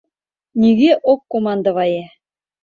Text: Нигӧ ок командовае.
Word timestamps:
Нигӧ 0.59 0.91
ок 1.11 1.19
командовае. 1.31 2.03